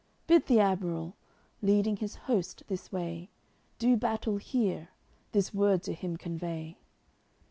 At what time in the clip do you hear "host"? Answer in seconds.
2.15-2.63